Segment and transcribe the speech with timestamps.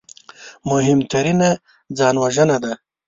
[0.69, 1.49] مهمترینه
[1.97, 2.73] ځانوژنه ده